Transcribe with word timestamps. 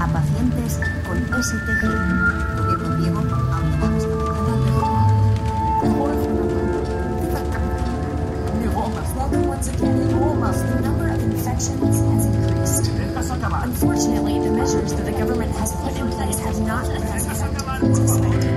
a 0.00 0.06
pacientes 0.08 0.80
con 1.06 1.18
STG. 1.42 1.82
Gobierno 2.56 2.96
griego 2.96 3.18
ha 3.18 3.22
ordenado 3.22 3.96
esta 3.96 4.20
Once 9.30 9.68
again, 9.68 10.08
the 10.08 10.80
number 10.82 11.08
of 11.08 11.20
infections 11.22 12.00
has 12.00 12.26
increased. 12.26 12.90
Unfortunately, 13.62 14.38
the 14.40 14.50
measures 14.50 14.92
that 14.94 15.04
the 15.04 15.12
government 15.12 15.54
has 15.56 15.72
put 15.76 15.96
in 15.96 16.08
place 16.08 16.38
have 16.40 16.58
not 16.66 16.86
been 16.88 17.02
as 17.02 17.26
effective 17.26 17.68
as 17.68 17.98
expected. 17.98 18.50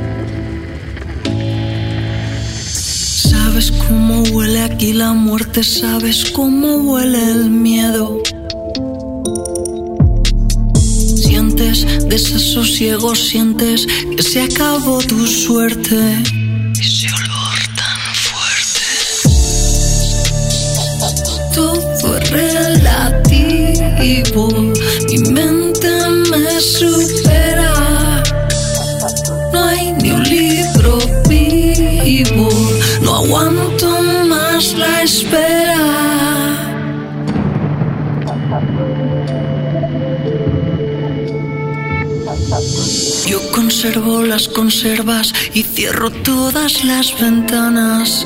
Sabes 3.30 3.72
cómo 3.72 4.24
huele 4.32 4.62
aquí 4.62 4.94
la 4.94 5.13
muerte, 5.13 5.63
sabes 5.63 6.32
cómo 6.32 6.78
huele 6.78 7.32
el 7.32 7.50
miedo. 7.50 8.22
Desasosiego, 12.14 13.16
sientes 13.16 13.88
que 13.88 14.22
se 14.22 14.44
acabó 14.44 15.00
tu 15.00 15.26
suerte. 15.26 16.22
Ese 16.80 17.08
olor 17.08 17.60
tan 17.80 18.02
fuerte. 18.28 18.84
Todo 21.56 22.20
es 22.20 22.30
relativo, 22.30 24.44
mi 25.10 25.18
mente 25.32 25.90
me 26.30 26.62
supera. 26.62 27.74
No 29.52 29.64
hay 29.66 29.94
ni 29.94 30.12
un 30.12 30.24
libro 30.24 31.00
vivo, 31.28 32.48
no 33.02 33.16
aguanto 33.16 33.90
más 34.30 34.76
la 34.76 35.02
espera. 35.02 35.64
Yo 43.26 43.40
conservo 43.52 44.21
las 44.21 44.48
conservas 44.49 45.34
y 45.54 45.63
cierro 45.63 46.12
todas 46.12 46.84
las 46.84 47.20
ventanas. 47.20 48.24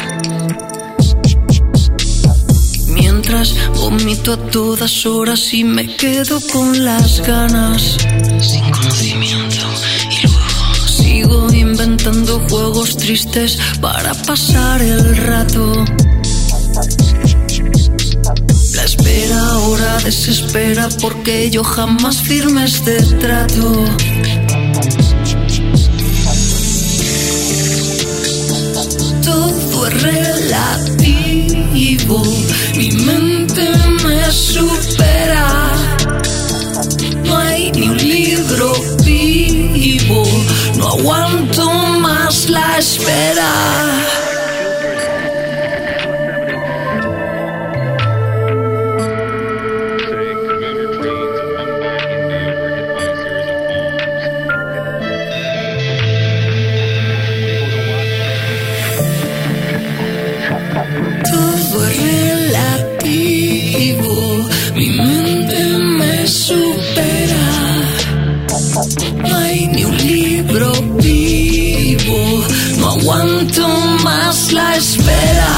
Mientras 2.87 3.55
vomito 3.75 4.33
a 4.33 4.37
todas 4.37 5.05
horas 5.05 5.53
y 5.53 5.63
me 5.63 5.95
quedo 5.95 6.41
con 6.51 6.83
las 6.83 7.21
ganas. 7.21 7.97
Sin 8.41 8.69
conocimiento 8.71 9.65
y 10.11 10.27
luego 10.27 10.87
sigo 10.87 11.53
inventando 11.53 12.39
juegos 12.49 12.97
tristes 12.97 13.59
para 13.79 14.13
pasar 14.13 14.81
el 14.81 15.15
rato. 15.17 15.85
La 18.73 18.83
espera 18.83 19.39
ahora 19.51 19.97
desespera 20.03 20.89
porque 21.01 21.49
yo 21.49 21.63
jamás 21.63 22.21
firme 22.21 22.65
este 22.65 23.01
trato. 23.17 23.85
tiempo 32.07 32.23
mi 32.75 32.91
mente 32.91 33.69
me 34.03 34.31
supera. 34.31 35.73
No 37.25 37.37
hay 37.37 37.71
ni 37.71 37.89
un 37.89 37.97
libro 37.97 38.73
vivo, 39.03 40.23
no 40.77 40.87
aguanto 40.87 41.69
más 41.99 42.49
la 42.49 42.77
espera. 42.77 44.36
Ni 69.77 69.85
un 69.85 69.95
libro 69.95 70.71
vivo, 71.03 72.43
no 72.79 72.89
aguanto 72.89 73.67
más 74.03 74.51
la 74.51 74.75
espera. 74.75 75.53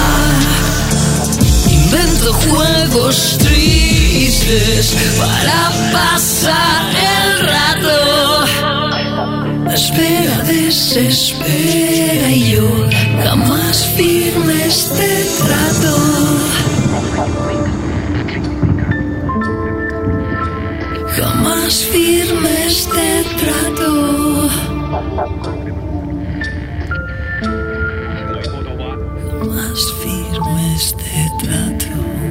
Invento 1.71 2.33
juegos 2.33 3.37
tristes 3.39 4.97
para 5.19 5.59
pasar 5.93 6.81
el 7.15 7.27
rato. 7.53 7.95
La 9.65 9.73
espera 9.73 10.37
desespera 10.43 12.29
y 12.29 12.51
yo 12.51 12.58
Jamás 21.49 21.83
firme 21.85 22.67
este 22.67 23.23
trato. 23.39 24.49
Jamás 29.39 29.81
firme 29.99 30.75
este 30.75 31.31
trato. 31.41 32.28